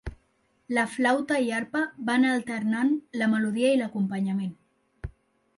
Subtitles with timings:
[0.77, 2.91] La flauta i arpa van alternant
[3.23, 4.59] la melodia i l'acompanyament.